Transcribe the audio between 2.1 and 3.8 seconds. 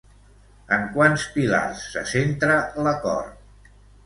centra l'acord?